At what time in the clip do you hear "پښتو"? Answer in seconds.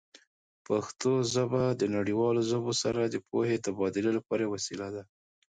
0.67-1.11